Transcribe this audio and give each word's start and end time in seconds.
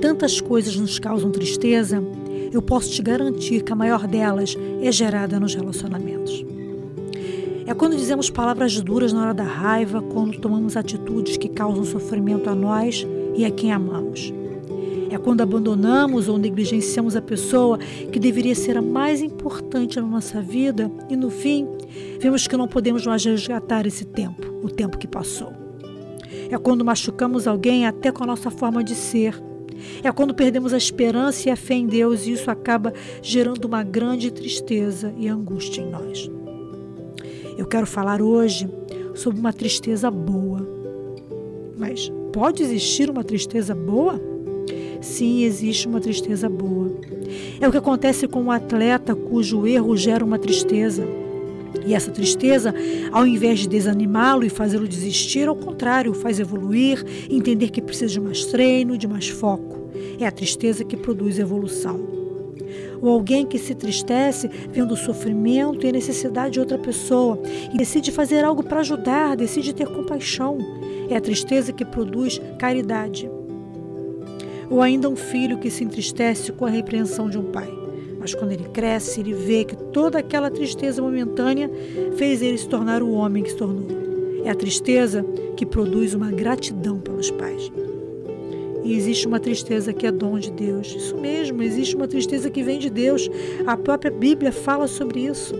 tantas 0.00 0.40
coisas 0.40 0.76
nos 0.76 0.98
causam 0.98 1.30
tristeza, 1.30 2.02
eu 2.52 2.60
posso 2.60 2.90
te 2.90 3.00
garantir 3.00 3.62
que 3.62 3.72
a 3.72 3.76
maior 3.76 4.06
delas 4.06 4.56
é 4.82 4.90
gerada 4.90 5.38
nos 5.38 5.54
relacionamentos. 5.54 6.44
É 7.66 7.74
quando 7.74 7.96
dizemos 7.96 8.28
palavras 8.28 8.80
duras 8.80 9.12
na 9.12 9.22
hora 9.22 9.34
da 9.34 9.44
raiva, 9.44 10.02
quando 10.02 10.40
tomamos 10.40 10.76
atitudes 10.76 11.36
que 11.36 11.48
causam 11.48 11.84
sofrimento 11.84 12.50
a 12.50 12.54
nós 12.54 13.06
e 13.36 13.44
a 13.44 13.50
quem 13.50 13.70
amamos. 13.70 14.32
É 15.10 15.16
quando 15.18 15.42
abandonamos 15.42 16.28
ou 16.28 16.38
negligenciamos 16.38 17.14
a 17.14 17.22
pessoa 17.22 17.78
que 17.78 18.18
deveria 18.18 18.54
ser 18.54 18.76
a 18.76 18.82
mais 18.82 19.20
importante 19.20 20.00
na 20.00 20.06
nossa 20.06 20.40
vida 20.40 20.90
e, 21.08 21.16
no 21.16 21.30
fim, 21.30 21.68
vemos 22.18 22.46
que 22.46 22.56
não 22.56 22.66
podemos 22.66 23.06
mais 23.06 23.24
resgatar 23.24 23.86
esse 23.86 24.04
tempo, 24.04 24.42
o 24.62 24.68
tempo 24.68 24.98
que 24.98 25.06
passou. 25.06 25.59
É 26.50 26.58
quando 26.58 26.84
machucamos 26.84 27.46
alguém 27.46 27.86
até 27.86 28.10
com 28.10 28.24
a 28.24 28.26
nossa 28.26 28.50
forma 28.50 28.82
de 28.82 28.94
ser. 28.94 29.40
É 30.02 30.10
quando 30.12 30.34
perdemos 30.34 30.74
a 30.74 30.78
esperança 30.78 31.48
e 31.48 31.52
a 31.52 31.56
fé 31.56 31.74
em 31.74 31.86
Deus 31.86 32.26
e 32.26 32.32
isso 32.32 32.50
acaba 32.50 32.92
gerando 33.22 33.64
uma 33.64 33.82
grande 33.82 34.30
tristeza 34.30 35.14
e 35.16 35.28
angústia 35.28 35.80
em 35.80 35.90
nós. 35.90 36.30
Eu 37.56 37.66
quero 37.66 37.86
falar 37.86 38.20
hoje 38.20 38.68
sobre 39.14 39.38
uma 39.38 39.52
tristeza 39.52 40.10
boa. 40.10 40.66
Mas 41.78 42.10
pode 42.32 42.62
existir 42.62 43.10
uma 43.10 43.24
tristeza 43.24 43.74
boa? 43.74 44.20
Sim, 45.00 45.44
existe 45.44 45.86
uma 45.86 46.00
tristeza 46.00 46.48
boa. 46.48 46.90
É 47.60 47.66
o 47.66 47.70
que 47.70 47.78
acontece 47.78 48.26
com 48.26 48.42
um 48.42 48.50
atleta 48.50 49.14
cujo 49.14 49.66
erro 49.66 49.96
gera 49.96 50.24
uma 50.24 50.38
tristeza. 50.38 51.06
E 51.86 51.94
essa 51.94 52.10
tristeza, 52.10 52.74
ao 53.12 53.26
invés 53.26 53.60
de 53.60 53.68
desanimá-lo 53.68 54.44
e 54.44 54.50
fazê-lo 54.50 54.86
desistir, 54.86 55.48
ao 55.48 55.56
contrário, 55.56 56.12
faz 56.14 56.38
evoluir, 56.40 57.04
entender 57.30 57.70
que 57.70 57.82
precisa 57.82 58.12
de 58.12 58.20
mais 58.20 58.44
treino, 58.46 58.98
de 58.98 59.06
mais 59.06 59.28
foco. 59.28 59.90
É 60.18 60.26
a 60.26 60.30
tristeza 60.30 60.84
que 60.84 60.96
produz 60.96 61.38
evolução. 61.38 62.00
Ou 63.00 63.08
alguém 63.10 63.46
que 63.46 63.58
se 63.58 63.74
tristece 63.74 64.48
vendo 64.70 64.92
o 64.92 64.96
sofrimento 64.96 65.86
e 65.86 65.88
a 65.88 65.92
necessidade 65.92 66.54
de 66.54 66.60
outra 66.60 66.78
pessoa 66.78 67.40
e 67.72 67.78
decide 67.78 68.12
fazer 68.12 68.44
algo 68.44 68.62
para 68.62 68.80
ajudar, 68.80 69.36
decide 69.36 69.74
ter 69.74 69.86
compaixão. 69.86 70.58
É 71.08 71.16
a 71.16 71.20
tristeza 71.20 71.72
que 71.72 71.84
produz 71.84 72.40
caridade 72.58 73.28
ou 74.70 74.80
ainda 74.80 75.08
um 75.08 75.16
filho 75.16 75.58
que 75.58 75.68
se 75.68 75.82
entristece 75.82 76.52
com 76.52 76.64
a 76.64 76.70
repreensão 76.70 77.28
de 77.28 77.36
um 77.36 77.50
pai. 77.50 77.68
Mas 78.20 78.34
quando 78.34 78.52
ele 78.52 78.64
cresce, 78.64 79.20
ele 79.20 79.32
vê 79.32 79.64
que 79.64 79.74
toda 79.74 80.18
aquela 80.18 80.50
tristeza 80.50 81.00
momentânea 81.00 81.70
fez 82.16 82.42
ele 82.42 82.58
se 82.58 82.68
tornar 82.68 83.02
o 83.02 83.12
homem 83.12 83.42
que 83.42 83.50
se 83.50 83.56
tornou. 83.56 83.86
É 84.44 84.50
a 84.50 84.54
tristeza 84.54 85.24
que 85.56 85.64
produz 85.64 86.12
uma 86.12 86.30
gratidão 86.30 87.00
pelos 87.00 87.30
pais. 87.30 87.72
E 88.84 88.94
existe 88.94 89.26
uma 89.26 89.40
tristeza 89.40 89.92
que 89.92 90.06
é 90.06 90.12
dom 90.12 90.38
de 90.38 90.50
Deus. 90.50 90.94
Isso 90.94 91.16
mesmo, 91.16 91.62
existe 91.62 91.96
uma 91.96 92.08
tristeza 92.08 92.50
que 92.50 92.62
vem 92.62 92.78
de 92.78 92.90
Deus. 92.90 93.28
A 93.66 93.76
própria 93.76 94.10
Bíblia 94.10 94.52
fala 94.52 94.86
sobre 94.86 95.20
isso. 95.20 95.54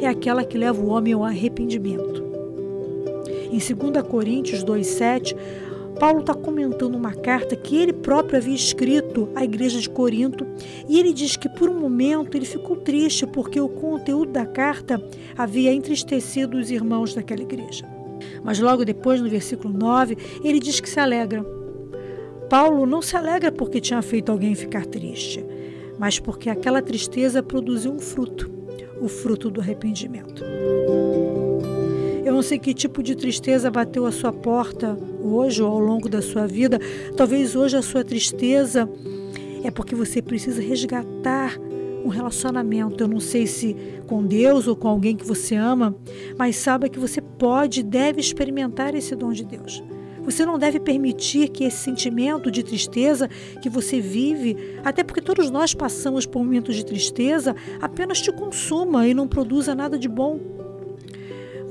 É 0.00 0.06
aquela 0.06 0.44
que 0.44 0.56
leva 0.56 0.80
o 0.80 0.88
homem 0.88 1.12
ao 1.12 1.24
arrependimento. 1.24 2.22
Em 3.50 3.58
2 3.58 4.06
Coríntios 4.08 4.64
2,7, 4.64 5.36
Paulo 5.98 6.20
está 6.20 6.34
comentando 6.34 6.94
uma 6.94 7.14
carta 7.14 7.54
que 7.54 7.76
ele 7.76 7.92
próprio 7.92 8.38
havia 8.38 8.54
escrito 8.54 9.28
à 9.34 9.44
igreja 9.44 9.80
de 9.80 9.88
Corinto 9.88 10.46
e 10.88 10.98
ele 10.98 11.12
diz 11.12 11.36
que 11.36 11.48
por 11.48 11.68
um 11.68 11.78
momento 11.78 12.36
ele 12.36 12.44
ficou 12.44 12.76
triste 12.76 13.26
porque 13.26 13.60
o 13.60 13.68
conteúdo 13.68 14.32
da 14.32 14.46
carta 14.46 15.02
havia 15.36 15.72
entristecido 15.72 16.58
os 16.58 16.70
irmãos 16.70 17.14
daquela 17.14 17.42
igreja. 17.42 17.84
Mas 18.42 18.58
logo 18.58 18.84
depois, 18.84 19.20
no 19.20 19.28
versículo 19.28 19.72
9, 19.72 20.16
ele 20.42 20.58
diz 20.58 20.80
que 20.80 20.88
se 20.88 20.98
alegra. 20.98 21.44
Paulo 22.48 22.86
não 22.86 23.00
se 23.00 23.16
alegra 23.16 23.50
porque 23.50 23.80
tinha 23.80 24.02
feito 24.02 24.30
alguém 24.30 24.54
ficar 24.54 24.84
triste, 24.86 25.44
mas 25.98 26.18
porque 26.18 26.50
aquela 26.50 26.82
tristeza 26.82 27.42
produziu 27.42 27.92
um 27.92 27.98
fruto 27.98 28.62
o 29.02 29.08
fruto 29.08 29.50
do 29.50 29.60
arrependimento. 29.60 30.44
Eu 32.24 32.32
não 32.32 32.42
sei 32.42 32.56
que 32.56 32.72
tipo 32.72 33.02
de 33.02 33.16
tristeza 33.16 33.68
bateu 33.68 34.06
a 34.06 34.12
sua 34.12 34.32
porta 34.32 34.96
hoje 35.20 35.60
ou 35.60 35.68
ao 35.68 35.80
longo 35.80 36.08
da 36.08 36.22
sua 36.22 36.46
vida. 36.46 36.78
Talvez 37.16 37.56
hoje 37.56 37.76
a 37.76 37.82
sua 37.82 38.04
tristeza 38.04 38.88
é 39.64 39.70
porque 39.72 39.94
você 39.94 40.22
precisa 40.22 40.62
resgatar 40.62 41.58
um 42.04 42.08
relacionamento. 42.08 43.02
Eu 43.02 43.08
não 43.08 43.18
sei 43.18 43.46
se 43.46 43.76
com 44.06 44.24
Deus 44.24 44.68
ou 44.68 44.76
com 44.76 44.86
alguém 44.86 45.16
que 45.16 45.26
você 45.26 45.56
ama, 45.56 45.96
mas 46.38 46.56
saiba 46.56 46.88
que 46.88 46.98
você 46.98 47.20
pode 47.20 47.80
e 47.80 47.82
deve 47.82 48.20
experimentar 48.20 48.94
esse 48.94 49.16
dom 49.16 49.32
de 49.32 49.44
Deus. 49.44 49.82
Você 50.24 50.46
não 50.46 50.56
deve 50.56 50.78
permitir 50.78 51.48
que 51.48 51.64
esse 51.64 51.78
sentimento 51.78 52.52
de 52.52 52.62
tristeza 52.62 53.28
que 53.60 53.68
você 53.68 54.00
vive, 54.00 54.56
até 54.84 55.02
porque 55.02 55.20
todos 55.20 55.50
nós 55.50 55.74
passamos 55.74 56.24
por 56.24 56.38
momentos 56.38 56.76
de 56.76 56.86
tristeza, 56.86 57.56
apenas 57.80 58.20
te 58.20 58.30
consuma 58.30 59.08
e 59.08 59.14
não 59.14 59.26
produza 59.26 59.74
nada 59.74 59.98
de 59.98 60.08
bom. 60.08 60.61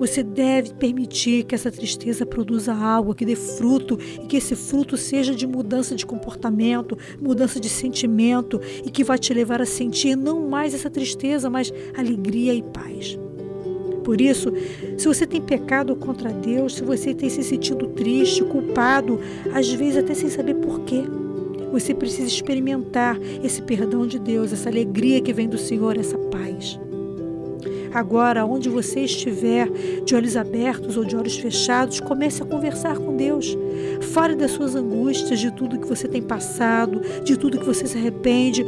Você 0.01 0.23
deve 0.23 0.73
permitir 0.73 1.43
que 1.43 1.53
essa 1.53 1.69
tristeza 1.69 2.25
produza 2.25 2.73
água, 2.73 3.13
que 3.13 3.23
dê 3.23 3.35
fruto 3.35 3.99
e 4.15 4.25
que 4.25 4.37
esse 4.37 4.55
fruto 4.55 4.97
seja 4.97 5.35
de 5.35 5.45
mudança 5.45 5.93
de 5.93 6.07
comportamento, 6.07 6.97
mudança 7.21 7.59
de 7.59 7.69
sentimento 7.69 8.59
e 8.83 8.89
que 8.89 9.03
vai 9.03 9.19
te 9.19 9.31
levar 9.31 9.61
a 9.61 9.65
sentir 9.65 10.15
não 10.15 10.49
mais 10.49 10.73
essa 10.73 10.89
tristeza, 10.89 11.51
mas 11.51 11.71
alegria 11.95 12.51
e 12.51 12.63
paz. 12.63 13.15
Por 14.03 14.19
isso, 14.19 14.51
se 14.97 15.07
você 15.07 15.27
tem 15.27 15.39
pecado 15.39 15.95
contra 15.95 16.33
Deus, 16.33 16.77
se 16.77 16.83
você 16.83 17.13
tem 17.13 17.29
se 17.29 17.43
sentido 17.43 17.85
triste, 17.89 18.43
culpado, 18.43 19.19
às 19.53 19.71
vezes 19.71 19.97
até 19.97 20.15
sem 20.15 20.29
saber 20.31 20.55
porquê, 20.55 21.03
você 21.71 21.93
precisa 21.93 22.27
experimentar 22.27 23.19
esse 23.43 23.61
perdão 23.61 24.07
de 24.07 24.17
Deus, 24.17 24.51
essa 24.51 24.67
alegria 24.67 25.21
que 25.21 25.31
vem 25.31 25.47
do 25.47 25.59
Senhor, 25.59 25.95
essa 25.95 26.17
paz. 26.17 26.79
Agora, 27.93 28.45
onde 28.45 28.69
você 28.69 29.01
estiver, 29.01 29.69
de 30.05 30.15
olhos 30.15 30.37
abertos 30.37 30.95
ou 30.95 31.03
de 31.03 31.15
olhos 31.15 31.37
fechados, 31.37 31.99
comece 31.99 32.41
a 32.41 32.45
conversar 32.45 32.97
com 32.97 33.15
Deus. 33.15 33.57
Fale 34.13 34.35
das 34.35 34.51
suas 34.51 34.75
angústias, 34.75 35.39
de 35.39 35.51
tudo 35.51 35.79
que 35.79 35.87
você 35.87 36.07
tem 36.07 36.21
passado, 36.21 37.01
de 37.23 37.37
tudo 37.37 37.59
que 37.59 37.65
você 37.65 37.85
se 37.85 37.97
arrepende, 37.97 38.65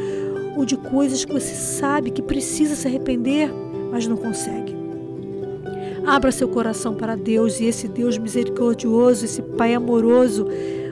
ou 0.57 0.66
de 0.66 0.75
coisas 0.75 1.23
que 1.23 1.33
você 1.33 1.53
sabe 1.56 2.12
que 2.12 2.22
precisa 2.22 2.75
se 2.75 2.88
arrepender, 2.88 3.50
mas 3.91 4.07
não 4.07 4.17
consegue. 4.17 4.75
Abra 6.06 6.31
seu 6.31 6.50
coração 6.50 6.94
para 6.94 7.16
Deus 7.16 7.62
e 7.62 7.66
esse 7.66 7.88
Deus 7.88 8.17
misericordioso, 8.17 9.23
esse 9.23 9.41
Pai 9.41 9.73
amoroso, 9.73 10.45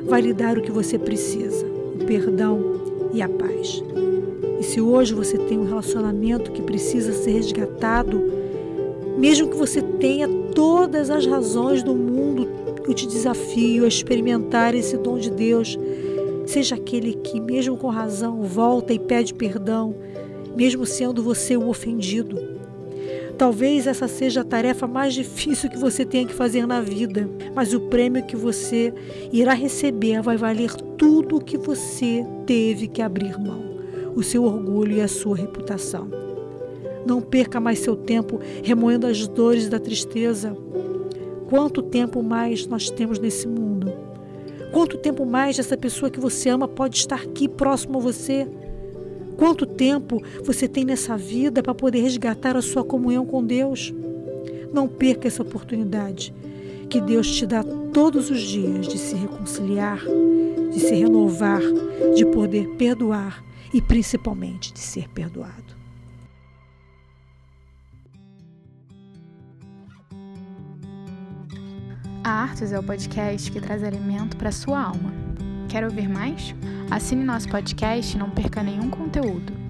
vai 0.06 0.22
lhe 0.22 0.34
dar 0.34 0.58
o 0.58 0.62
que 0.62 0.72
você 0.72 0.98
precisa: 0.98 1.66
o 1.66 2.06
perdão 2.06 2.82
e 3.14 3.22
a 3.22 3.28
paz. 3.28 3.84
E 4.62 4.64
se 4.64 4.80
hoje 4.80 5.16
você 5.16 5.40
tem 5.40 5.58
um 5.58 5.66
relacionamento 5.66 6.52
que 6.52 6.62
precisa 6.62 7.14
ser 7.14 7.32
resgatado, 7.32 8.22
mesmo 9.18 9.48
que 9.48 9.58
você 9.58 9.82
tenha 9.82 10.28
todas 10.54 11.10
as 11.10 11.26
razões 11.26 11.82
do 11.82 11.96
mundo, 11.96 12.48
eu 12.88 12.94
te 12.94 13.08
desafio 13.08 13.86
a 13.86 13.88
experimentar 13.88 14.76
esse 14.76 14.96
dom 14.98 15.18
de 15.18 15.32
Deus. 15.32 15.80
Seja 16.46 16.76
aquele 16.76 17.16
que, 17.16 17.40
mesmo 17.40 17.76
com 17.76 17.88
razão, 17.88 18.44
volta 18.44 18.94
e 18.94 19.00
pede 19.00 19.34
perdão, 19.34 19.96
mesmo 20.56 20.86
sendo 20.86 21.24
você 21.24 21.58
o 21.58 21.68
ofendido. 21.68 22.38
Talvez 23.40 23.88
essa 23.88 24.08
seja 24.08 24.42
a 24.42 24.46
tarefa 24.46 24.86
mais 24.86 25.16
difícil 25.16 25.72
que 25.72 25.78
você 25.78 26.06
tenha 26.06 26.28
que 26.28 26.36
fazer 26.36 26.68
na 26.68 26.82
vida, 26.82 27.28
mas 27.56 27.74
o 27.74 27.80
prêmio 27.80 28.28
que 28.28 28.36
você 28.36 28.94
irá 29.32 29.54
receber 29.54 30.22
vai 30.22 30.38
valer 30.38 30.72
tudo 31.00 31.38
o 31.38 31.44
que 31.44 31.58
você 31.58 32.24
teve 32.46 32.88
que 32.88 33.02
abrir 33.02 33.40
mão 33.40 33.71
o 34.16 34.24
seu 34.24 34.44
orgulho 34.44 34.94
e 34.94 35.02
a 35.02 35.08
sua 35.08 35.36
reputação. 35.36 36.08
Não 37.06 37.22
perca 37.22 37.60
mais 37.60 37.80
seu 37.80 37.96
tempo 37.96 38.40
remoendo 38.64 39.08
as 39.08 39.28
dores 39.28 39.68
da 39.68 39.80
tristeza. 39.80 40.56
Quanto 41.50 41.82
tempo 41.82 42.22
mais 42.22 42.68
nós 42.68 42.90
temos 42.90 43.20
nesse 43.20 43.48
mundo? 43.48 43.92
Quanto 44.72 44.98
tempo 44.98 45.26
mais 45.26 45.60
essa 45.60 45.76
pessoa 45.76 46.10
que 46.10 46.20
você 46.20 46.50
ama 46.50 46.68
pode 46.68 46.98
estar 46.98 47.22
aqui 47.22 47.48
próximo 47.50 47.98
a 47.98 48.02
você? 48.02 48.48
Quanto 49.36 49.66
tempo 49.66 50.22
você 50.44 50.68
tem 50.68 50.86
nessa 50.86 51.18
vida 51.18 51.64
para 51.64 51.74
poder 51.74 52.02
resgatar 52.02 52.56
a 52.56 52.62
sua 52.62 52.84
comunhão 52.84 53.26
com 53.26 53.44
Deus? 53.44 53.94
Não 54.72 54.88
perca 54.88 55.28
essa 55.28 55.42
oportunidade 55.42 56.34
que 56.90 57.02
Deus 57.02 57.30
te 57.32 57.46
dá 57.46 57.64
todos 57.64 58.30
os 58.30 58.42
dias 58.42 58.88
de 58.88 58.98
se 58.98 59.16
reconciliar, 59.16 60.02
de 60.72 60.80
se 60.80 60.94
renovar, 60.94 61.62
de 62.14 62.26
poder 62.26 62.68
perdoar 62.78 63.44
e 63.74 63.82
principalmente 63.82 64.74
de 64.74 64.80
ser 64.80 65.08
perdoado. 65.10 65.80
A 72.24 72.30
Artos 72.30 72.72
é 72.72 72.78
o 72.78 72.84
podcast 72.84 73.52
que 73.52 73.60
traz 73.60 73.84
alimento 73.84 74.38
para 74.38 74.52
sua 74.52 74.80
alma. 74.80 75.12
Quer 75.68 75.84
ouvir 75.84 76.08
mais? 76.08 76.54
Assine 76.90 77.24
nosso 77.24 77.50
podcast 77.50 78.16
e 78.16 78.20
não 78.20 78.30
perca 78.30 78.62
nenhum 78.62 78.90
conteúdo. 78.90 79.61